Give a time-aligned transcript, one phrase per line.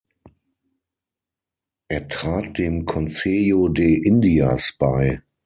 [1.87, 5.21] Er trat dem Consejo de Indias bei.